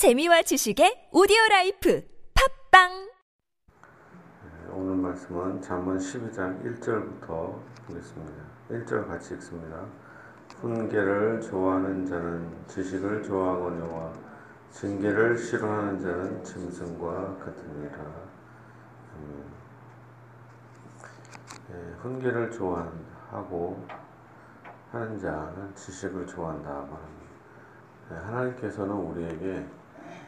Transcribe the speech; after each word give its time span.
재미와 0.00 0.40
지식의 0.40 1.10
오디오 1.12 1.36
라이프 1.50 2.02
팟빵 2.32 2.88
네, 3.68 4.72
오늘 4.72 4.96
말씀은 4.96 5.60
잠언 5.60 5.98
12장 5.98 6.64
1절부터 6.64 7.60
보겠습니다. 7.86 8.32
1절 8.70 9.06
같이 9.06 9.34
읽습니다. 9.34 9.84
훈계를 10.62 11.42
좋아하는 11.42 12.06
자는 12.06 12.50
지식을 12.66 13.22
좋아하거니와 13.24 14.14
징계를 14.70 15.36
싫어하는 15.36 16.00
자는 16.00 16.44
짐승과 16.44 17.36
같으니라. 17.36 17.98
음. 19.16 19.52
네, 21.68 21.92
훈계를 22.00 22.50
좋아하고 22.50 23.86
하는 24.92 25.18
자는 25.18 25.74
지식을 25.74 26.26
좋아한다. 26.26 26.88
네, 28.08 28.16
하나님께서는 28.16 28.94
우리에게 28.94 29.79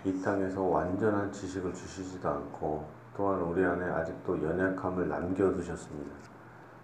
이 0.05 0.21
땅에서 0.23 0.63
완전한 0.63 1.33
지식을 1.33 1.75
주시지도 1.75 2.29
않고 2.29 2.87
또한 3.17 3.41
우리 3.41 3.65
안에 3.65 3.85
아직도 3.85 4.43
연약함을 4.43 5.09
남겨두셨습니다. 5.09 6.15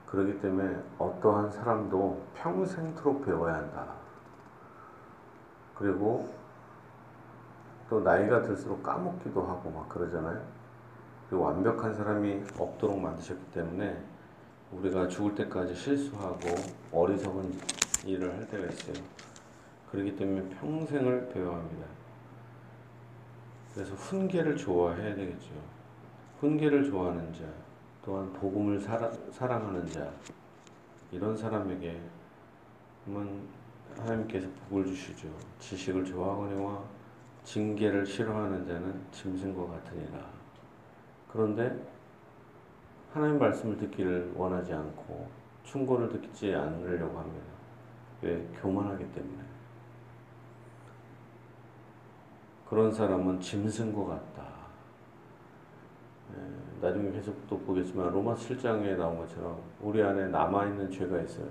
그렇기 0.06 0.40
때문에 0.40 0.82
어떠한 0.98 1.50
사람도 1.50 2.22
평생토록 2.34 3.24
배워야 3.24 3.54
한다. 3.54 3.86
그리고 5.74 6.28
또 7.88 8.00
나이가 8.00 8.42
들수록 8.42 8.82
까먹기도 8.82 9.42
하고 9.42 9.70
막 9.70 9.88
그러잖아요. 9.88 10.42
그리고 11.28 11.44
완벽한 11.44 11.94
사람이 11.94 12.42
없도록 12.58 12.98
만드셨기 12.98 13.52
때문에 13.52 14.02
우리가 14.72 15.08
죽을 15.08 15.34
때까지 15.34 15.74
실수하고 15.74 16.38
어리석은 16.92 17.52
일을 18.04 18.34
할 18.34 18.48
때가 18.48 18.66
있어요. 18.66 19.04
그렇기 19.90 20.16
때문에 20.16 20.48
평생을 20.56 21.30
배워야 21.32 21.56
합니다. 21.56 21.86
그래서 23.78 23.94
훈계를 23.94 24.56
좋아해야 24.56 25.14
되겠죠. 25.14 25.52
훈계를 26.40 26.90
좋아하는 26.90 27.32
자, 27.32 27.44
또한 28.04 28.32
복음을 28.32 28.80
사랑, 28.80 29.12
사랑하는 29.30 29.86
자, 29.86 30.12
이런 31.12 31.36
사람에게 31.36 32.00
하나님께서 33.96 34.48
복을 34.68 34.84
주시죠. 34.84 35.28
지식을 35.60 36.04
좋아하거니와 36.06 36.82
징계를 37.44 38.04
싫어하는 38.04 38.66
자는 38.66 39.00
짐승과 39.12 39.72
같으니라. 39.72 40.28
그런데 41.30 41.80
하나님 43.12 43.38
말씀을 43.38 43.76
듣기를 43.76 44.32
원하지 44.34 44.72
않고 44.72 45.28
충고를 45.62 46.08
듣지 46.08 46.52
않으려고 46.52 47.16
합니다. 47.16 47.46
왜? 48.22 48.44
교만하기 48.60 49.12
때문에. 49.12 49.47
그런 52.68 52.92
사람은 52.92 53.40
짐승과 53.40 54.04
같다. 54.04 54.42
예, 56.34 56.86
나중에 56.86 57.10
계속 57.12 57.34
또 57.48 57.58
보겠지만 57.60 58.12
로마 58.12 58.34
7장에 58.34 58.96
나온 58.96 59.18
것처럼 59.18 59.58
우리 59.80 60.02
안에 60.02 60.28
남아있는 60.28 60.90
죄가 60.90 61.20
있어요. 61.20 61.46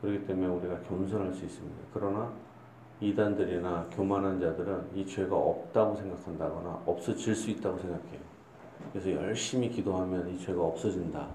그렇기 0.00 0.26
때문에 0.26 0.46
우리가 0.48 0.80
겸손할 0.80 1.32
수 1.32 1.44
있습니다. 1.44 1.76
그러나 1.92 2.30
이단들이나 3.00 3.86
교만한 3.92 4.40
자들은 4.40 4.90
이 4.94 5.06
죄가 5.06 5.36
없다고 5.36 5.96
생각한다거나 5.96 6.82
없어질 6.86 7.34
수 7.34 7.50
있다고 7.50 7.78
생각해요. 7.78 8.20
그래서 8.92 9.12
열심히 9.12 9.70
기도하면 9.70 10.28
이 10.28 10.38
죄가 10.38 10.60
없어진다. 10.60 11.28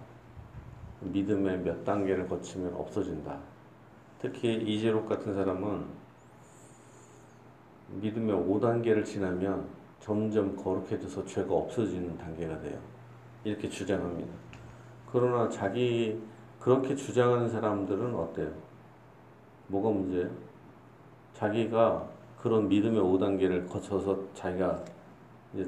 믿음의 1.02 1.60
몇 1.60 1.86
단계를 1.86 2.28
거치면 2.28 2.74
없어진다. 2.74 3.38
특히 4.20 4.56
이재록 4.56 5.08
같은 5.08 5.34
사람은 5.34 5.86
믿음의 7.94 8.36
5단계를 8.36 9.04
지나면 9.04 9.68
점점 10.00 10.56
거룩해져서 10.56 11.26
죄가 11.26 11.54
없어지는 11.54 12.18
단계가 12.18 12.60
돼요. 12.62 12.78
이렇게 13.44 13.70
주장합니다. 13.70 14.32
그러나 15.12 15.50
자기 15.50 16.22
그렇게 16.60 16.96
주장하는 16.96 17.50
사람들은 17.50 18.14
어때요? 18.16 18.52
뭐가 19.68 19.90
문제예요? 19.90 20.30
자기가 21.34 22.08
그런 22.42 22.68
믿음의 22.68 23.02
5단계를 23.02 23.70
거쳐서 23.70 24.20
자기가 24.34 24.84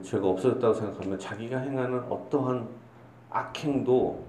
죄가 0.04 0.28
없어졌다고 0.28 0.74
생각하면 0.74 1.18
자기가 1.20 1.58
행하는 1.60 2.00
어떠한 2.04 2.68
악행도 3.30 4.24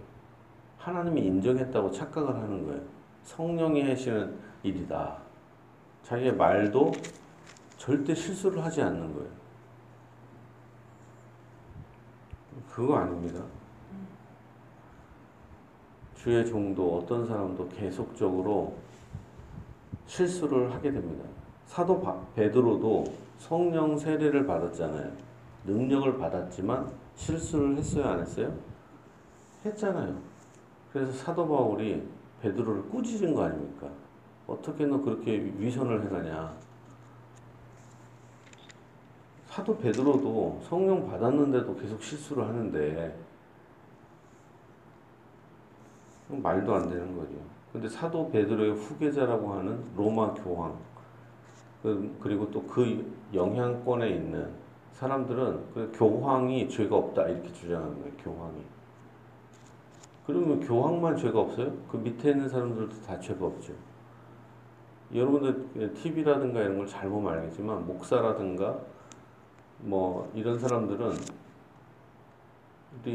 하나님이 0.79 1.27
인정했다고 1.27 1.91
착각을 1.91 2.35
하는 2.35 2.67
거예요. 2.67 2.81
성령이 3.23 3.83
하시는 3.83 4.35
일이다. 4.63 5.17
자기의 6.03 6.35
말도 6.35 6.93
절대 7.83 8.15
실수를 8.15 8.63
하지 8.65 8.81
않는 8.81 9.13
거예요. 9.13 9.29
그거 12.71 12.97
아닙니다. 12.97 13.43
주의 16.15 16.47
종도 16.47 16.99
어떤 16.99 17.27
사람도 17.27 17.69
계속적으로 17.71 18.77
실수를 20.07 20.73
하게 20.73 20.93
됩니다. 20.93 21.29
사도 21.67 22.01
베드로도 22.37 23.03
성령 23.39 23.99
세례를 23.99 24.47
받았잖아요. 24.47 25.11
능력을 25.65 26.19
받았지만 26.19 26.89
실수를 27.17 27.79
했어요, 27.79 28.11
안 28.11 28.21
했어요? 28.21 28.57
했잖아요. 29.65 30.17
그래서 30.93 31.13
사도 31.15 31.49
바울이 31.49 32.07
베드로를 32.43 32.91
꾸짖은 32.91 33.35
거 33.35 33.43
아닙니까? 33.43 33.89
어떻게 34.47 34.87
너 34.87 35.03
그렇게 35.03 35.53
위선을 35.59 36.05
행하냐? 36.05 36.72
사도 39.53 39.77
베드로도 39.77 40.61
성령 40.63 41.07
받았는데도 41.07 41.77
계속 41.77 42.03
실수를 42.03 42.49
하는데 42.49 43.15
말도 46.31 46.75
안 46.75 46.89
되는 46.89 47.15
거죠. 47.15 47.33
근데 47.71 47.87
사도 47.87 48.31
베드로의 48.31 48.73
후계자라고 48.73 49.53
하는 49.53 49.85
로마 49.95 50.33
교황 50.33 50.75
그, 51.83 52.17
그리고 52.19 52.51
또 52.51 52.63
그 52.63 53.13
영향권에 53.35 54.09
있는 54.09 54.49
사람들은 54.93 55.75
그 55.75 55.93
교황이 55.95 56.67
죄가 56.71 56.97
없다 56.97 57.29
이렇게 57.29 57.53
주장하는 57.53 58.01
거예요. 58.01 58.13
교황이. 58.23 58.63
그러면 60.27 60.61
교황만 60.61 61.19
죄가 61.19 61.39
없어요? 61.39 61.73
그 61.91 61.99
밑에 61.99 62.31
있는 62.31 62.49
사람들도 62.49 63.03
다 63.03 63.21
죄가 63.21 63.45
없죠. 63.45 63.75
여러분들 65.15 65.93
TV라든가 65.93 66.61
이런 66.63 66.79
걸 66.79 66.87
잘 66.87 67.11
보면 67.11 67.35
알겠지만 67.35 67.87
목사라든가 67.87 68.79
뭐 69.83 70.31
이런 70.35 70.59
사람들은 70.59 71.13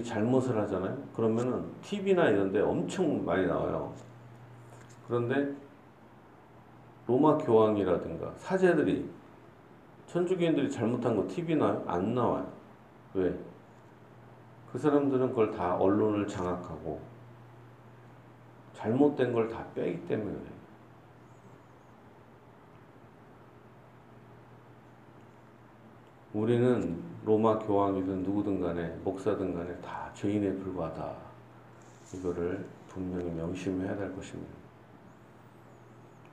잘못을 0.03 0.57
하잖아요. 0.61 0.97
그러면은 1.16 1.72
TV나 1.81 2.29
이런 2.29 2.51
데 2.51 2.59
엄청 2.61 3.23
많이 3.23 3.45
나와요. 3.45 3.94
그런데 5.07 5.53
로마 7.05 7.38
교황이라든가 7.38 8.33
사제들이 8.38 9.09
천주교인들이 10.07 10.69
잘못한 10.69 11.16
거 11.16 11.28
TV 11.28 11.55
나요? 11.55 11.83
안 11.88 12.13
나와요. 12.13 12.51
왜? 13.13 13.38
그 14.72 14.78
사람들은 14.78 15.29
그걸 15.29 15.51
다 15.51 15.75
언론을 15.78 16.28
장악하고 16.28 16.99
잘못된 18.73 19.31
걸 19.34 19.47
다 19.49 19.66
빼기 19.73 20.05
때문에 20.07 20.35
우리는 26.38 27.02
로마 27.25 27.58
교황이든 27.58 28.22
누구든 28.22 28.62
간에 28.62 28.90
목사든 29.03 29.56
간에 29.56 29.75
다 29.81 30.12
죄인에 30.14 30.53
불과하다. 30.58 31.16
이거를 32.14 32.64
분명히 32.88 33.31
명심해야 33.31 33.96
될 33.98 34.16
것입니다. 34.16 34.53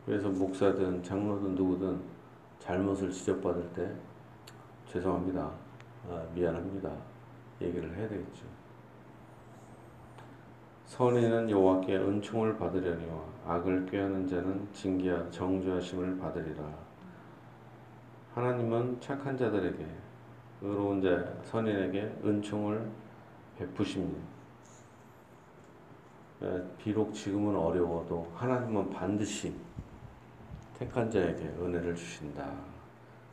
그래서 0.04 0.28
목사든 0.28 1.02
장로든 1.02 1.54
누구든 1.54 1.98
잘못을 2.58 3.10
지적받을 3.10 3.66
때 3.72 3.90
죄송합니다. 4.88 5.50
아, 6.10 6.22
미안합니다. 6.34 6.90
얘기를 7.62 7.96
해야 7.96 8.06
되겠죠. 8.06 8.44
선인은 10.84 11.48
여호와께 11.48 11.96
은총을 11.96 12.58
받으려니와 12.58 13.22
악을 13.46 13.86
꾀하는 13.86 14.28
자는 14.28 14.68
징계와 14.74 15.30
정죄하심을 15.30 16.18
받으리라. 16.18 16.62
하나님은 18.34 19.00
착한 19.00 19.38
자들에게 19.38 20.03
의로운 20.64 21.02
자 21.02 21.22
선인에게 21.44 22.10
은총을 22.24 22.90
베푸십니다. 23.58 24.18
비록 26.78 27.12
지금은 27.12 27.54
어려워도 27.54 28.26
하나님은 28.34 28.88
반드시 28.88 29.54
택한 30.78 31.10
자에게 31.10 31.44
은혜를 31.60 31.94
주신다. 31.94 32.50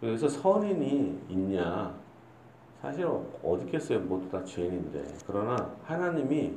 여기서 0.04 0.28
선인이 0.28 1.22
있냐? 1.30 1.96
사실 2.82 3.08
어디 3.44 3.66
겠어요? 3.66 4.02
모두 4.02 4.30
다 4.30 4.44
죄인인데. 4.44 5.02
그러나 5.26 5.74
하나님이 5.86 6.54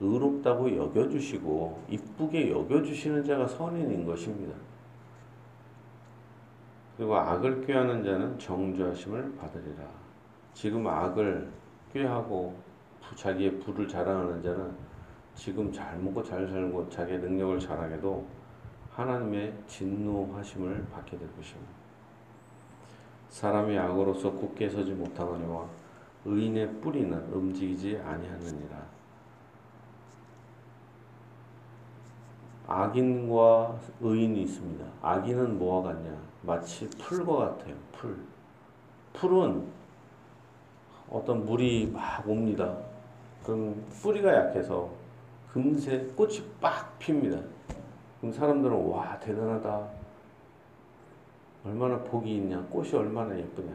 의롭다고 0.00 0.76
여겨주시고 0.76 1.84
이쁘게 1.90 2.50
여겨주시는 2.50 3.24
자가 3.24 3.46
선인인 3.46 4.04
것입니다. 4.04 4.56
그리고 6.96 7.16
악을 7.16 7.64
꾀하는 7.64 8.02
자는 8.02 8.36
정죄하심을 8.38 9.36
받으리라. 9.36 10.07
지금 10.58 10.84
악을 10.88 11.48
꾀하고 11.92 12.52
자기의 13.14 13.60
부를 13.60 13.86
자랑하는 13.86 14.42
자는 14.42 14.74
지금 15.36 15.72
잘 15.72 15.96
먹고 16.00 16.20
잘 16.20 16.48
살고 16.48 16.88
자기의 16.88 17.20
능력을 17.20 17.60
잘하게도 17.60 18.26
하나님의 18.90 19.54
진노하심을 19.68 20.88
받게 20.90 21.16
될 21.16 21.28
것입니다. 21.36 21.70
사람이 23.28 23.78
악으로서 23.78 24.32
굳게 24.32 24.68
서지 24.68 24.94
못하거니와 24.94 25.64
의인의 26.24 26.80
뿌리는 26.80 27.16
움직이지 27.32 27.96
아니하느니라. 28.04 28.84
악인과 32.66 33.78
의인이 34.00 34.42
있습니다. 34.42 34.84
악인은 35.02 35.56
뭐와 35.56 35.84
같냐? 35.84 36.20
마치 36.42 36.90
풀과 36.90 37.36
같아요. 37.36 37.76
풀. 37.92 38.18
풀은 39.12 39.77
어떤 41.10 41.44
물이 41.44 41.90
막 41.92 42.28
옵니다. 42.28 42.76
그럼 43.44 43.82
뿌리가 44.02 44.34
약해서 44.34 44.90
금세 45.52 45.98
꽃이 46.16 46.42
빡 46.60 46.98
핍니다. 46.98 47.40
그럼 48.20 48.32
사람들은 48.32 48.86
와 48.88 49.18
대단하다. 49.20 49.88
얼마나 51.64 51.98
복이 52.04 52.36
있냐. 52.36 52.60
꽃이 52.70 52.92
얼마나 52.94 53.36
예쁘냐. 53.38 53.72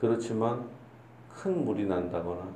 그렇지만 0.00 0.68
큰 1.28 1.64
물이 1.64 1.86
난다거나 1.86 2.48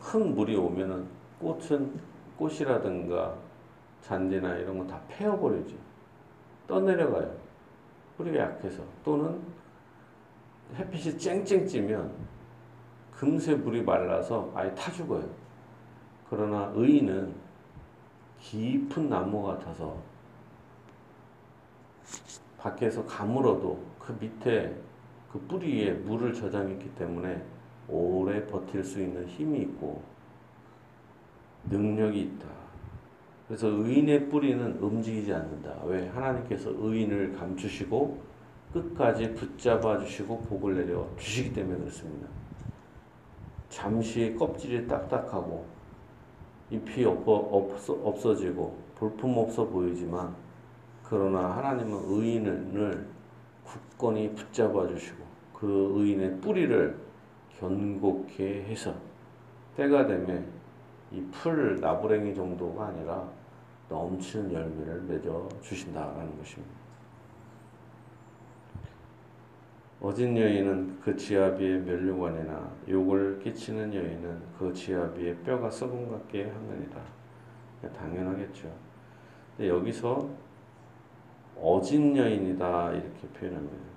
큰 0.00 0.34
물이 0.34 0.56
오면은 0.56 1.06
꽃은 1.40 2.00
꽃이라든가 2.38 3.34
잔디나 4.02 4.56
이런 4.56 4.78
거 4.78 4.86
다 4.86 5.00
패어버리죠. 5.08 5.76
떠내려가요. 6.66 7.34
뿌리가 8.16 8.38
약해서. 8.38 8.82
또는 9.04 9.40
햇빛이 10.76 11.18
쨍쨍 11.18 11.66
찌면 11.66 12.10
금세 13.18 13.56
물이 13.56 13.82
말라서 13.82 14.52
아예 14.54 14.72
타 14.74 14.92
죽어요. 14.92 15.28
그러나 16.30 16.72
의인은 16.76 17.34
깊은 18.38 19.08
나무 19.08 19.42
같아서 19.42 19.96
밖에서 22.58 23.04
가물어도 23.06 23.84
그 23.98 24.16
밑에 24.20 24.76
그 25.32 25.40
뿌리 25.40 25.88
에 25.88 25.92
물을 25.92 26.32
저장했기 26.32 26.94
때문에 26.94 27.42
오래 27.88 28.46
버틸 28.46 28.84
수 28.84 29.00
있는 29.00 29.26
힘이 29.26 29.62
있고 29.62 30.02
능력이 31.68 32.20
있다. 32.20 32.46
그래서 33.48 33.66
의인의 33.66 34.28
뿌리는 34.28 34.78
움직이지 34.78 35.32
않는다. 35.32 35.82
왜? 35.84 36.06
하나님께서 36.08 36.70
의인을 36.70 37.36
감추시고 37.36 38.22
끝까지 38.72 39.34
붙잡아 39.34 39.98
주시고 39.98 40.42
복을 40.42 40.76
내려 40.76 41.08
주시기 41.16 41.52
때문에 41.52 41.78
그렇습니다. 41.78 42.28
잠시 43.68 44.34
껍질이 44.38 44.86
딱딱하고 44.86 45.64
잎이 46.70 47.04
없어, 47.04 47.92
없어지고 48.04 48.76
볼품없어 48.96 49.66
보이지만 49.66 50.34
그러나 51.02 51.56
하나님은 51.56 52.02
의인을 52.06 53.06
굳건히 53.64 54.34
붙잡아 54.34 54.86
주시고 54.88 55.24
그 55.54 55.92
의인의 55.96 56.40
뿌리를 56.40 56.98
견고케 57.58 58.64
해서 58.64 58.94
때가 59.76 60.06
되면 60.06 60.46
이 61.10 61.22
풀 61.32 61.80
나부랭이 61.80 62.34
정도가 62.34 62.86
아니라 62.88 63.26
넘치는 63.88 64.52
열매를 64.52 65.02
맺어 65.02 65.48
주신다라는 65.62 66.36
것입니다. 66.38 66.87
어진 70.00 70.36
여인은 70.36 71.00
그 71.00 71.16
지아비의 71.16 71.80
멸류관이나 71.80 72.70
욕을 72.88 73.40
끼치는 73.40 73.92
여인은 73.92 74.42
그 74.56 74.72
지아비의 74.72 75.38
뼈가 75.38 75.68
썩은 75.68 76.08
같게 76.08 76.44
하느니라. 76.44 77.02
당연하겠죠. 77.92 78.72
근데 79.56 79.68
여기서 79.68 80.28
어진 81.60 82.16
여인이다 82.16 82.92
이렇게 82.92 83.28
표현합니다. 83.28 83.88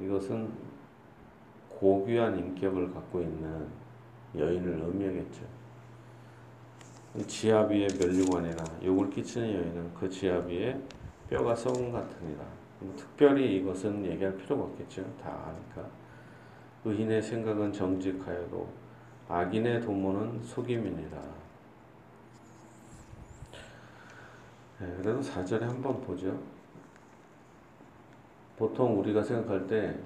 이것은 0.00 0.52
고귀한 1.68 2.38
인격을 2.38 2.92
갖고 2.92 3.20
있는 3.20 3.68
여인을 4.36 4.82
의미하겠죠. 4.84 5.44
지아비의 7.26 7.88
멸류관이나 8.00 8.64
욕을 8.82 9.10
끼치는 9.10 9.48
여인은 9.48 9.94
그 9.94 10.08
지아비의 10.08 10.80
뼈가 11.28 11.54
썩은 11.54 11.92
같으니라. 11.92 12.61
뭐 12.82 12.94
특별히 12.96 13.56
이것은 13.56 14.04
얘기할 14.04 14.36
필요가 14.36 14.64
없겠죠. 14.64 15.04
다 15.18 15.30
아니까. 15.46 15.88
의인의 16.84 17.22
생각은 17.22 17.72
정직하여도 17.72 18.68
악인의 19.28 19.80
도모는 19.80 20.42
속임이니라. 20.42 21.20
네, 24.80 24.96
그래도 24.96 25.20
4절에 25.20 25.60
한번 25.60 26.00
보죠. 26.02 26.38
보통 28.56 28.98
우리가 28.98 29.22
생각할 29.22 29.66
때 29.66 29.96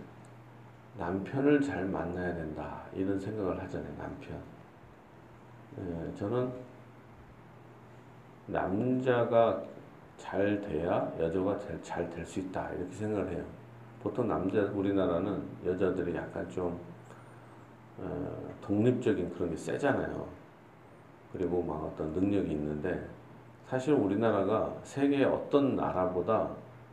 남편을 0.99 1.61
잘 1.61 1.84
만나야 1.84 2.34
된다 2.34 2.82
이런 2.94 3.20
생각을 3.20 3.61
하잖아요 3.62 3.93
남편 3.99 4.40
예, 5.78 6.14
저는 6.14 6.50
남자가 8.46 9.62
잘 10.17 10.61
돼야 10.61 11.13
여자가 11.19 11.59
잘 11.83 12.09
될 12.11 12.25
수 12.25 12.41
있다 12.41 12.71
이렇게 12.73 12.93
생각을 12.95 13.31
해요 13.33 13.45
보통 14.03 14.29
남자 14.29 14.61
우리나라는 14.63 15.43
여자들이 15.65 16.15
약간 16.17 16.49
좀 16.49 16.79
어, 17.99 18.55
독립적인 18.63 19.35
그런 19.35 19.51
게 19.51 19.57
세잖아요 19.57 20.27
그리고 21.33 21.63
막 21.63 21.85
어떤 21.85 22.13
능력이 22.13 22.51
있는데 22.53 23.07
사실 23.69 23.95
우리나라가 23.95 24.73
세계 24.85 25.25
어떤 25.25 25.75
나라보다 25.77 26.51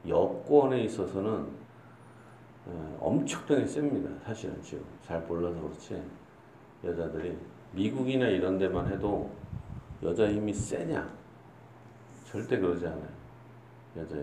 여권에 0.08 0.84
있어서는 0.84 1.48
어, 2.66 2.98
엄청나게 3.00 3.66
셉니다. 3.66 4.10
사실은 4.26 4.62
지금 4.62 4.84
잘 5.06 5.22
몰라서 5.22 5.62
그렇지 5.62 6.02
여자들이 6.84 7.38
미국이나 7.74 8.26
이런 8.28 8.58
데만 8.58 8.92
해도 8.92 9.30
여자 10.02 10.28
힘이 10.30 10.54
세냐? 10.54 11.08
절대 12.34 12.58
그러지 12.58 12.88
않아요. 12.88 13.08
여자 13.98 14.16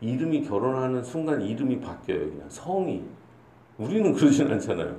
이름이 0.00 0.42
결혼하는 0.48 1.04
순간 1.04 1.42
이름이 1.42 1.78
바뀌어요. 1.80 2.30
그냥 2.30 2.48
성이 2.48 3.04
우리는 3.76 4.10
그러진 4.14 4.50
않잖아요. 4.50 4.96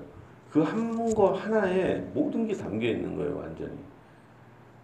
그 0.52 0.62
한 0.64 1.14
거 1.16 1.34
하나에 1.34 2.00
모든 2.14 2.46
게 2.46 2.54
담겨 2.54 2.88
있는 2.88 3.16
거예요. 3.18 3.38
완전히. 3.38 3.72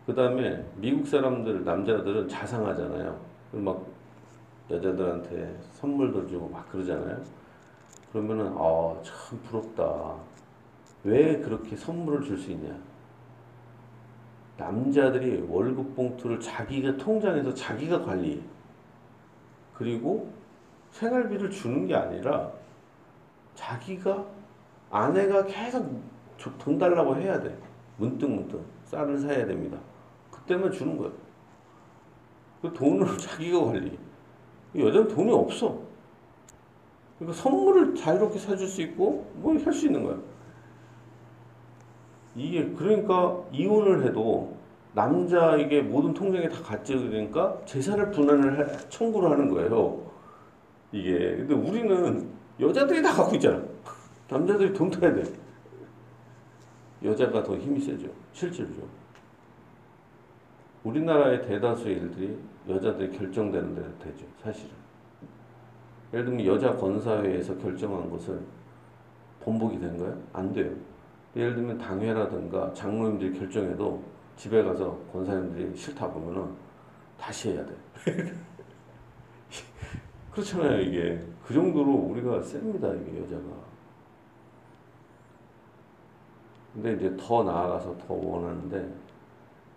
그 0.07 0.15
다음에 0.15 0.65
미국 0.77 1.05
사람들 1.07 1.63
남자들은 1.63 2.27
자상하잖아요. 2.27 3.19
막 3.51 3.85
여자들한테 4.71 5.55
선물도 5.73 6.27
주고 6.27 6.49
막 6.49 6.67
그러잖아요. 6.71 7.21
그러면은 8.11 8.47
아, 8.57 8.95
참 9.03 9.39
부럽다. 9.43 10.15
왜 11.03 11.37
그렇게 11.39 11.75
선물을 11.75 12.23
줄 12.25 12.37
수 12.39 12.49
있냐? 12.51 12.75
남자들이 14.57 15.45
월급 15.47 15.95
봉투를 15.95 16.39
자기가 16.39 16.97
통장에서 16.97 17.53
자기가 17.53 18.01
관리. 18.03 18.43
그리고 19.75 20.31
생활비를 20.91 21.51
주는 21.51 21.85
게 21.85 21.95
아니라 21.95 22.51
자기가 23.53 24.25
아내가 24.89 25.45
계속 25.45 26.01
돈 26.57 26.77
달라고 26.77 27.15
해야 27.17 27.39
돼. 27.39 27.55
문득 27.97 28.29
문득 28.29 28.63
쌀을 28.85 29.19
사야 29.19 29.45
됩니다. 29.45 29.77
그때만 30.31 30.71
주는 30.71 30.97
거야. 30.97 31.11
그 32.61 32.73
돈을 32.73 33.05
자기가 33.17 33.65
관리. 33.65 33.97
여자는 34.75 35.07
돈이 35.07 35.31
없어. 35.31 35.79
그러니까 37.19 37.41
선물을 37.41 37.95
자유롭게 37.95 38.37
사줄 38.39 38.67
수 38.67 38.81
있고 38.81 39.29
뭐 39.35 39.53
할 39.53 39.73
수 39.73 39.87
있는 39.87 40.03
거야. 40.03 40.17
이게 42.37 42.71
그러니까 42.73 43.43
이혼을 43.51 44.05
해도 44.05 44.55
남자에게 44.93 45.81
모든 45.81 46.13
통장에 46.13 46.47
다 46.47 46.61
같이 46.61 46.95
그러니까 46.95 47.57
재산을 47.65 48.11
분할을 48.11 48.77
청구를 48.89 49.31
하는 49.31 49.49
거예요. 49.49 50.01
이게 50.91 51.17
근데 51.37 51.53
우리는 51.55 52.29
여자들이 52.59 53.01
다 53.01 53.11
갖고 53.11 53.35
있잖아. 53.35 53.61
남자들이 54.29 54.71
돈 54.71 54.89
타야 54.89 55.13
돼. 55.13 55.23
여자가 57.03 57.43
더 57.43 57.57
힘이 57.57 57.79
세죠. 57.79 58.07
실질적으로. 58.33 58.87
우리나라의 60.83 61.41
대다수의 61.47 61.95
일들이 61.95 62.37
여자들이 62.69 63.17
결정되는 63.17 63.75
데로 63.75 63.87
되죠. 63.99 64.25
사실은. 64.41 64.71
예를 66.13 66.25
들면 66.25 66.45
여자 66.45 66.75
권사회에서 66.75 67.57
결정한 67.57 68.09
것을 68.09 68.39
번복이 69.43 69.79
된 69.79 69.97
거예요? 69.97 70.17
안 70.33 70.53
돼요. 70.53 70.71
예를 71.37 71.53
들면 71.53 71.77
당회라든가 71.77 72.73
장로님들이 72.73 73.37
결정해도 73.37 74.03
집에 74.35 74.63
가서 74.63 74.97
권사님들이 75.13 75.75
싫다 75.75 76.09
보면은 76.11 76.51
다시 77.19 77.51
해야 77.51 77.63
돼. 77.63 77.75
그렇잖아요, 80.31 80.81
이게. 80.81 81.23
그 81.45 81.53
정도로 81.53 81.91
우리가 81.91 82.41
셉니다, 82.41 82.91
이게 82.93 83.21
여자가. 83.21 83.43
근데 86.73 86.93
이제 86.93 87.15
더 87.17 87.43
나아가서 87.43 87.97
더 87.99 88.13
원하는데, 88.13 88.93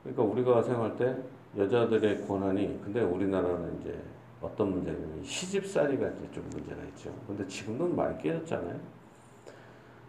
그러니까 0.02 0.23
우리가 0.23 0.62
생각할 0.62 0.97
때 0.97 1.17
여자들의 1.57 2.26
권한이, 2.26 2.81
근데 2.83 3.02
우리나라는 3.02 3.81
이제 3.81 4.02
어떤 4.40 4.71
문제냐면 4.71 5.23
시집살이가 5.23 6.09
이제 6.09 6.31
좀 6.33 6.49
문제가 6.50 6.83
있죠. 6.85 7.14
근데 7.26 7.47
지금도 7.47 7.88
많이 7.88 8.17
깨졌잖아요. 8.19 8.81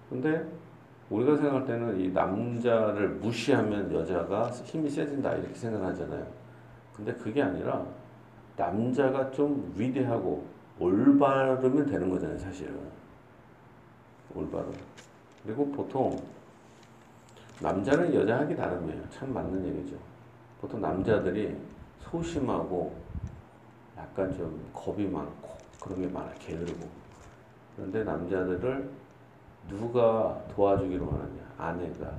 근데 0.10 0.46
우리가 1.12 1.36
생각할 1.36 1.66
때는 1.66 2.00
이 2.00 2.10
남자를 2.10 3.10
무시하면 3.10 3.94
여자가 3.94 4.50
힘이 4.50 4.90
세진다 4.90 5.34
이렇게 5.34 5.54
생각하잖아요. 5.54 6.26
근데 6.96 7.14
그게 7.14 7.42
아니라 7.42 7.86
남자가 8.56 9.30
좀 9.32 9.74
위대하고 9.76 10.46
올바르면 10.80 11.86
되는 11.86 12.10
거잖아요, 12.10 12.38
사실은. 12.40 12.80
올바르. 14.34 14.66
그리고 15.44 15.70
보통 15.72 16.18
남자는 17.60 18.14
여자 18.14 18.40
하기 18.40 18.56
나름이에요. 18.56 19.02
참 19.10 19.34
맞는 19.34 19.68
얘기죠. 19.68 19.98
보통 20.62 20.80
남자들이 20.80 21.56
소심하고 22.00 22.96
약간 23.98 24.34
좀 24.34 24.66
겁이 24.74 25.08
많고 25.08 25.50
그런 25.82 26.02
게 26.02 26.08
많아, 26.08 26.32
게으르고. 26.36 26.88
그런데 27.76 28.04
남자들을 28.04 28.90
누가 29.68 30.42
도와주기로 30.54 31.10
하느냐? 31.10 31.54
아내가. 31.58 32.12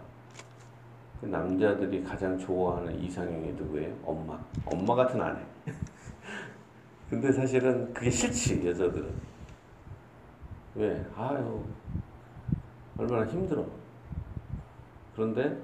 그 1.20 1.26
남자들이 1.26 2.02
가장 2.02 2.38
좋아하는 2.38 2.98
이상형이 2.98 3.52
누구예요? 3.52 3.96
엄마. 4.04 4.38
엄마 4.66 4.94
같은 4.94 5.20
아내. 5.20 5.40
근데 7.08 7.30
사실은 7.30 7.92
그게 7.92 8.10
싫지, 8.10 8.66
여자들은. 8.66 9.12
왜? 10.74 11.06
아유, 11.16 11.62
얼마나 12.96 13.26
힘들어. 13.26 13.64
그런데 15.14 15.56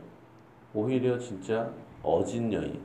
오히려 0.75 1.19
진짜 1.19 1.73
어진 2.03 2.53
여인. 2.53 2.81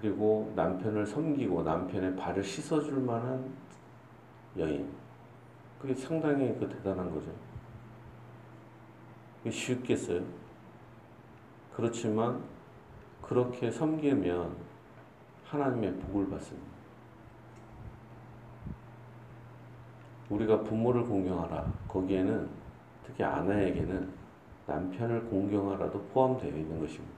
그리고 0.00 0.52
남편을 0.54 1.06
섬기고 1.06 1.62
남편의 1.62 2.16
발을 2.16 2.42
씻어줄 2.42 3.00
만한 3.00 3.50
여인. 4.58 5.03
그게 5.84 5.94
상당히 5.94 6.56
그 6.58 6.66
대단한 6.66 7.12
거죠. 7.12 7.30
쉽겠어요? 9.50 10.22
그렇지만 11.76 12.42
그렇게 13.20 13.70
섬기면 13.70 14.56
하나님의 15.44 15.92
복을 15.98 16.30
받습니다. 16.30 16.66
우리가 20.30 20.62
부모를 20.62 21.04
공경하라. 21.04 21.70
거기에는 21.86 22.48
특히 23.04 23.22
아내에게는 23.22 24.10
남편을 24.66 25.26
공경하라도 25.26 26.00
포함되어 26.14 26.48
있는 26.48 26.80
것입니다. 26.80 27.14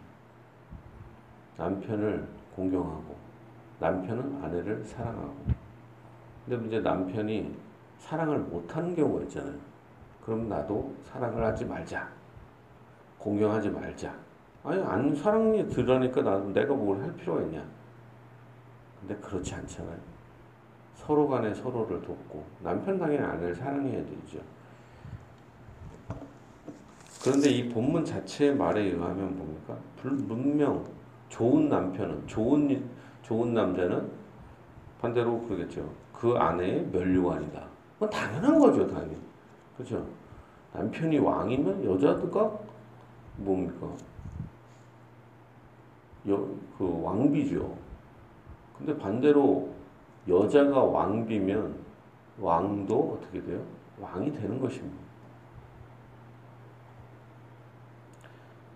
남편을 1.56 2.26
공경하고 2.56 3.16
남편은 3.78 4.42
아내를 4.42 4.82
사랑하고 4.82 5.36
근데 6.44 6.56
문제 6.56 6.80
남편이 6.80 7.65
사랑을 7.98 8.38
못하는 8.38 8.94
경우가 8.94 9.22
있잖아요. 9.24 9.54
그럼 10.24 10.48
나도 10.48 10.94
사랑을 11.04 11.44
하지 11.44 11.64
말자. 11.64 12.08
공경하지 13.18 13.70
말자. 13.70 14.14
아니, 14.64 14.82
안 14.82 15.14
사랑이 15.14 15.66
들으니까 15.68 16.22
나도 16.22 16.52
내가 16.52 16.74
뭘 16.74 17.00
할 17.00 17.14
필요가 17.16 17.40
있냐. 17.42 17.64
근데 19.00 19.14
그렇지 19.16 19.54
않잖아요. 19.54 19.96
서로 20.94 21.28
간에 21.28 21.54
서로를 21.54 22.02
돕고, 22.02 22.44
남편 22.62 22.98
당연히 22.98 23.24
아내를 23.24 23.54
사랑해야 23.54 24.04
되죠. 24.04 24.40
그런데 27.22 27.50
이 27.50 27.68
본문 27.68 28.04
자체의 28.04 28.54
말에 28.56 28.80
의하면 28.82 29.36
뭡니까? 29.36 29.76
분명 30.00 30.84
좋은 31.28 31.68
남편은, 31.68 32.26
좋은, 32.26 32.88
좋은 33.22 33.52
남자는 33.54 34.10
반대로 35.00 35.40
그러겠죠. 35.42 35.88
그 36.12 36.34
아내의 36.36 36.86
멸류관이다. 36.92 37.75
그건 37.98 38.10
당연한 38.10 38.58
거죠, 38.58 38.86
당연히. 38.86 39.16
그죠? 39.76 40.06
남편이 40.72 41.18
왕이면 41.18 41.84
여자가 41.84 42.58
뭡니까? 43.38 43.88
여, 46.28 46.36
그 46.76 47.02
왕비죠. 47.02 47.76
근데 48.76 48.96
반대로 48.98 49.70
여자가 50.28 50.82
왕비면 50.82 51.74
왕도 52.38 53.18
어떻게 53.18 53.42
돼요? 53.42 53.62
왕이 53.98 54.32
되는 54.32 54.60
것입니다. 54.60 55.06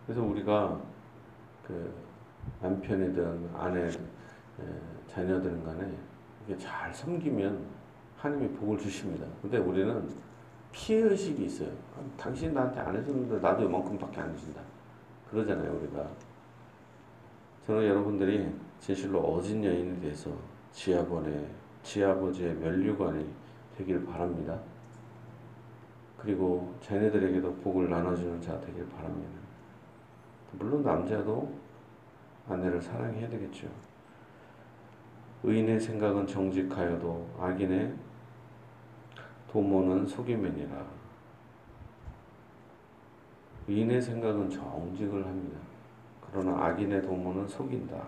그래서 0.06 0.22
우리가 0.22 0.80
그 1.66 1.92
남편이든 2.62 3.50
아내, 3.54 3.90
자녀들 5.08 5.62
간에 5.64 5.92
이게 6.46 6.56
잘 6.56 6.92
섬기면 6.94 7.79
하나님이 8.20 8.50
복을 8.50 8.78
주십니다. 8.78 9.26
근데 9.40 9.56
우리는 9.56 10.08
피해 10.72 11.00
의식이 11.00 11.46
있어요. 11.46 11.70
아, 11.96 12.02
당신 12.18 12.52
나한테 12.52 12.80
안 12.80 12.94
해줬는데 12.94 13.40
나도 13.40 13.64
이만큼밖에 13.64 14.20
안 14.20 14.30
해준다. 14.30 14.60
그러잖아요, 15.30 15.72
우리가. 15.78 16.06
저는 17.66 17.86
여러분들이 17.86 18.52
진실로 18.78 19.20
어진 19.20 19.64
여인에 19.64 20.00
대해서 20.00 20.30
지아버의, 20.72 21.48
지아버지의 21.82 22.54
면류관이 22.56 23.26
되길 23.78 24.04
바랍니다. 24.04 24.58
그리고 26.18 26.74
자녀들에게도 26.82 27.54
복을 27.56 27.88
나눠주는 27.88 28.40
자 28.42 28.60
되길 28.60 28.86
바랍니다. 28.90 29.40
물론 30.52 30.82
남자도 30.82 31.50
아내를 32.48 32.82
사랑해야 32.82 33.28
되겠죠. 33.30 33.68
의인의 35.42 35.80
생각은 35.80 36.26
정직하여도 36.26 37.26
악인의 37.38 37.94
도모는 39.50 40.06
속임이니라. 40.06 40.86
의인의 43.66 44.00
생각은 44.00 44.48
정직을 44.48 45.26
합니다. 45.26 45.58
그러나 46.20 46.66
악인의 46.66 47.02
도모는 47.02 47.48
속인다. 47.48 48.00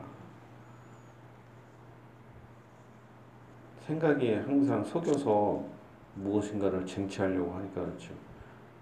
생각이 3.81 4.35
항상 4.35 4.85
속여서 4.85 5.65
무엇인가를 6.15 6.87
쟁취하려고 6.87 7.55
하니까 7.55 7.81
그렇죠. 7.81 8.15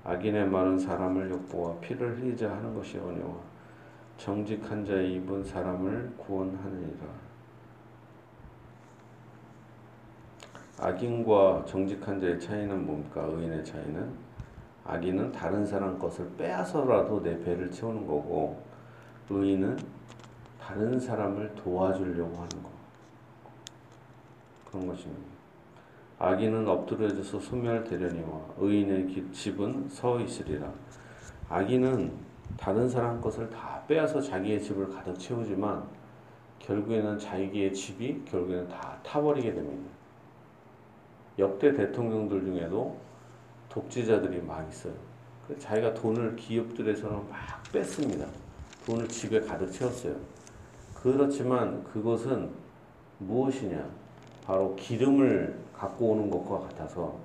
악인의 0.05 0.47
말은 0.49 0.79
사람을 0.79 1.31
욕보아 1.31 1.81
피를 1.81 2.19
흘리자 2.19 2.51
하는 2.51 2.75
것이 2.75 2.99
어려워 2.99 3.43
정직한 4.19 4.85
자의 4.85 5.15
입은 5.15 5.43
사람을 5.43 6.13
구원하느니라. 6.19 7.30
악인과 10.81 11.65
정직한 11.67 12.19
자의 12.19 12.41
차이는 12.41 12.87
뭡니까? 12.87 13.23
의인의 13.23 13.63
차이는 13.63 14.11
악인은 14.87 15.31
다른 15.31 15.65
사람 15.67 15.99
것을 15.99 16.31
빼앗아라도 16.39 17.23
내 17.23 17.39
배를 17.45 17.71
채우는 17.71 18.07
거고 18.07 18.63
의인은 19.29 19.79
다른 20.59 20.99
사람을 20.99 21.55
도와주려고 21.55 22.35
하는 22.35 22.63
거. 22.63 22.71
그런 24.71 24.87
것입니다. 24.87 25.23
악인은 26.19 26.67
엎드려져서 26.67 27.41
소멸되려니와 27.41 28.41
의인의 28.57 29.33
집은 29.33 29.87
서 29.89 30.19
있으리라. 30.19 30.73
악인은 31.51 32.11
다른 32.57 32.89
사람 32.89 33.21
것을 33.21 33.51
다 33.51 33.83
빼앗아 33.87 34.21
자기의 34.21 34.63
집을 34.63 34.89
가득 34.89 35.19
채우지만 35.19 35.85
결국에는 36.59 37.19
자기의 37.19 37.75
집이 37.75 38.25
결국에는 38.25 38.69
다 38.69 38.99
타버리게 39.03 39.53
됩니다. 39.53 40.00
역대 41.39 41.73
대통령들 41.73 42.43
중에도 42.45 42.99
독재자들이 43.69 44.43
막 44.43 44.69
있어요. 44.69 44.93
자기가 45.59 45.95
돈을 45.95 46.37
기업들에서는 46.37 47.29
막 47.29 47.39
뺐습니다. 47.73 48.27
돈을 48.87 49.09
집에 49.09 49.41
가득 49.41 49.71
채웠어요. 49.71 50.17
그렇지만 50.95 51.83
그것은 51.85 52.51
무엇이냐? 53.19 53.89
바로 54.45 54.75
기름을 54.77 55.59
갖고 55.73 56.11
오는 56.11 56.31
것과 56.31 56.61
같아서 56.69 57.19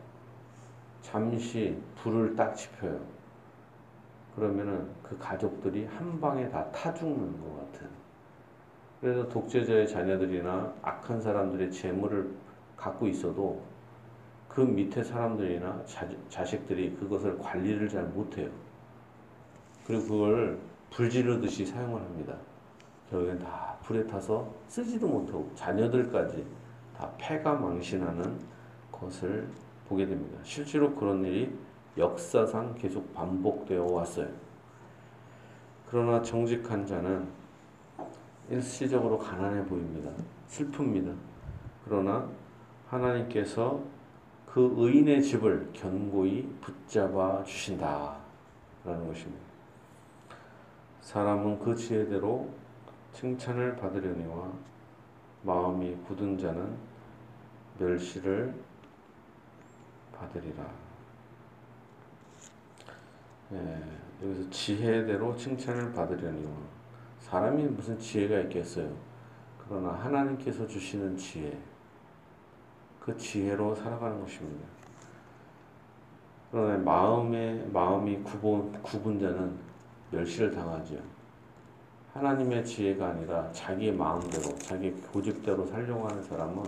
잠시 1.02 1.78
불을 2.02 2.36
딱 2.36 2.56
지펴요. 2.56 3.00
그러면은 4.36 4.88
그 5.02 5.18
가족들이 5.18 5.86
한 5.86 6.20
방에 6.20 6.50
다 6.50 6.70
타 6.72 6.94
죽는 6.94 7.42
것 7.42 7.72
같은. 7.72 7.88
그래서 9.02 9.28
독재자의 9.30 9.88
자녀들이나 9.88 10.74
악한 10.82 11.22
사람들의 11.22 11.72
재물을 11.72 12.32
갖고 12.76 13.08
있어도 13.08 13.62
그 14.56 14.62
밑에 14.62 15.04
사람들이나 15.04 15.84
자, 16.30 16.46
식들이 16.46 16.96
그것을 16.96 17.38
관리를 17.38 17.90
잘 17.90 18.06
못해요. 18.06 18.50
그리고 19.86 20.04
그걸 20.04 20.60
불지르듯이 20.92 21.66
사용을 21.66 22.02
합니다. 22.02 22.38
결국엔 23.10 23.38
다 23.40 23.78
불에 23.84 24.08
타서 24.08 24.50
쓰지도 24.68 25.08
못하고 25.10 25.52
자녀들까지 25.56 26.46
다 26.98 27.12
패가 27.18 27.56
망신하는 27.56 28.40
것을 28.94 29.46
보게 29.90 30.06
됩니다. 30.08 30.40
실제로 30.44 30.96
그런 30.96 31.26
일이 31.26 31.54
역사상 31.98 32.76
계속 32.76 33.14
반복되어 33.14 33.84
왔어요. 33.84 34.30
그러나 35.90 36.22
정직한 36.22 36.88
자는 36.88 37.28
일시적으로 38.50 39.18
가난해 39.18 39.66
보입니다. 39.66 40.12
슬픕니다. 40.48 41.14
그러나 41.84 42.30
하나님께서 42.88 43.84
그 44.56 44.74
의인의 44.78 45.22
집을 45.22 45.70
견고히 45.74 46.48
붙잡아 46.62 47.44
주신다. 47.44 48.16
라는 48.86 49.06
것입니다. 49.06 49.44
사람은 51.02 51.60
그 51.60 51.76
지혜대로 51.76 52.50
칭찬을 53.12 53.76
받으려니와 53.76 54.50
마음이 55.42 55.98
굳은 56.08 56.38
자는 56.38 56.74
멸시를 57.78 58.56
받으리라. 60.14 60.66
예, 63.52 63.84
여기서 64.24 64.50
지혜대로 64.52 65.36
칭찬을 65.36 65.92
받으려니와 65.92 66.54
사람이 67.20 67.62
무슨 67.64 68.00
지혜가 68.00 68.40
있겠어요. 68.44 68.90
그러나 69.68 69.90
하나님께서 69.90 70.66
주시는 70.66 71.18
지혜, 71.18 71.60
그 73.06 73.16
지혜로 73.16 73.76
살아가는 73.76 74.20
것입니다. 74.20 74.68
그러나 76.52 76.76
마음의 76.78 77.68
마음이 77.72 78.24
구분 78.24 78.72
구분 78.82 79.20
자는 79.20 79.56
멸시를 80.10 80.50
당하죠. 80.50 80.96
하나님의 82.14 82.66
지혜가 82.66 83.10
아니라 83.10 83.52
자기의 83.52 83.94
마음대로, 83.94 84.58
자기 84.58 84.90
고집대로 84.90 85.68
살려고 85.68 86.08
하는 86.08 86.24
사람은 86.24 86.64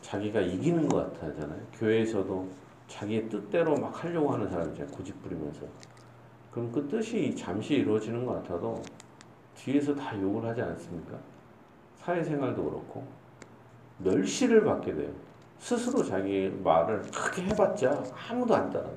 자기가 0.00 0.40
이기는 0.40 0.88
것 0.88 1.12
같아잖아요. 1.12 1.60
교회에서도 1.74 2.48
자기의 2.88 3.28
뜻대로 3.28 3.76
막 3.76 4.02
하려고 4.02 4.32
하는 4.32 4.50
사람이죠. 4.50 4.84
고집 4.88 5.22
부리면서. 5.22 5.60
그럼 6.50 6.72
그 6.72 6.88
뜻이 6.88 7.36
잠시 7.36 7.74
이루어지는 7.74 8.26
것 8.26 8.42
같아도 8.42 8.82
뒤에서 9.54 9.94
다 9.94 10.20
욕을 10.20 10.44
하지 10.44 10.60
않습니까? 10.60 11.16
사회생활도 11.98 12.64
그렇고 12.64 13.23
멸시를 13.98 14.64
받게 14.64 14.94
돼요. 14.94 15.12
스스로 15.58 16.04
자기 16.04 16.50
말을 16.62 17.02
크게 17.10 17.42
해봤자 17.42 18.04
아무도 18.28 18.54
안 18.54 18.70
따라줘. 18.70 18.92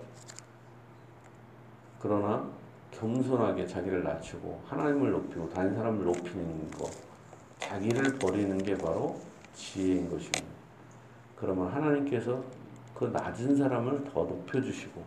그러나 2.00 2.48
겸손하게 2.92 3.68
자기를 3.68 4.04
낮추고 4.04 4.62
하나님을 4.68 5.12
높이고 5.12 5.50
다른 5.50 5.76
사람을 5.76 6.06
높이는 6.06 6.72
것, 6.72 6.92
자기를 7.60 8.18
버리는 8.18 8.58
게 8.58 8.78
바로 8.78 9.20
지혜인 9.54 10.10
것입니다. 10.10 10.46
그러면 11.36 11.68
하나님께서 11.68 12.44
그 12.96 13.06
낮은 13.06 13.56
사람을 13.56 14.06
더 14.06 14.24
높여주시고 14.24 15.04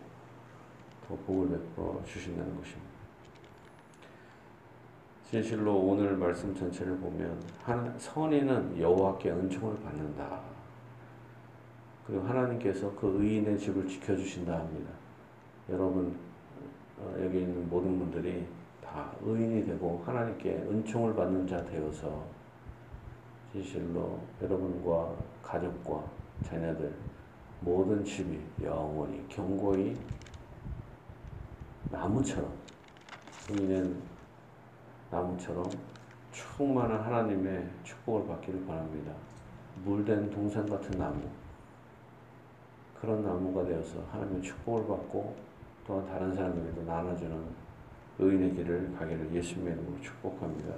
더 1.07 1.15
복을 1.25 1.49
베풀어 1.49 2.01
주신다는 2.05 2.55
것입니다. 2.55 2.90
진실로 5.31 5.77
오늘 5.77 6.17
말씀 6.17 6.53
전체를 6.53 6.97
보면 6.97 7.41
하나, 7.63 7.97
선인은 7.97 8.77
여호와께 8.77 9.31
은총을 9.31 9.79
받는다. 9.79 10.41
그리고 12.05 12.23
하나님께서 12.23 12.93
그 12.95 13.17
의인의 13.17 13.57
집을 13.57 13.87
지켜주신다 13.87 14.53
합니다. 14.53 14.91
여러분 15.69 16.19
어, 16.99 17.15
여기 17.23 17.43
있는 17.43 17.69
모든 17.69 17.97
분들이 17.97 18.45
다 18.83 19.09
의인이 19.21 19.65
되고 19.65 20.03
하나님께 20.05 20.49
은총을 20.69 21.15
받는 21.15 21.47
자 21.47 21.63
되어서 21.63 22.25
진실로 23.53 24.19
여러분과 24.41 25.15
가족과 25.41 26.03
자녀들 26.43 26.93
모든 27.61 28.03
집이 28.03 28.37
영원히 28.61 29.25
견고히 29.29 29.95
나무처럼 31.89 32.51
의인은 33.49 34.10
나무처럼 35.11 35.65
충만한 36.31 37.01
하나님의 37.01 37.69
축복을 37.83 38.27
받기를 38.27 38.65
바랍니다. 38.65 39.11
물된 39.83 40.29
동산 40.31 40.65
같은 40.67 40.97
나무 40.97 41.21
그런 42.99 43.23
나무가 43.23 43.65
되어서 43.65 43.99
하나님의 44.11 44.41
축복을 44.41 44.87
받고 44.87 45.35
또한 45.85 46.05
다른 46.07 46.33
사람에게도 46.33 46.83
나눠주는 46.83 47.43
의인의 48.19 48.53
길을 48.55 48.95
가기를 48.97 49.33
예수님의 49.33 49.73
이름으로 49.73 50.01
축복합니다. 50.01 50.73